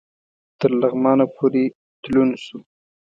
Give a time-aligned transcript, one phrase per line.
[0.59, 1.65] تر لغمانه پوري
[2.03, 2.57] تلون سو